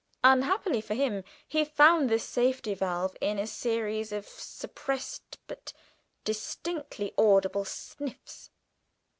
[0.23, 5.73] Unhappily for him he found this safety valve in a series of suppressed but
[6.23, 8.49] distinctly audible sniffs.